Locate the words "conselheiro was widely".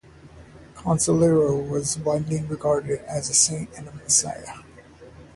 0.73-2.41